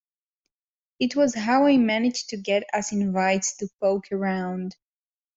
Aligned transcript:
It 0.99 1.15
was 1.15 1.35
how 1.35 1.67
I 1.67 1.77
managed 1.77 2.29
to 2.29 2.37
get 2.37 2.63
us 2.73 2.91
invites 2.91 3.55
to 3.57 3.69
poke 3.79 4.11
around. 4.11 4.75